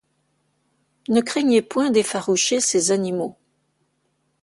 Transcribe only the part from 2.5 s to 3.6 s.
ces animaux.